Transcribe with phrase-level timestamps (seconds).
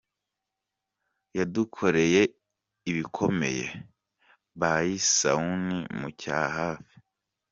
[1.37, 2.21] Yadukoreye
[2.89, 3.65] ibikomeye
[4.59, 6.95] by Sauni mu Cyahafi.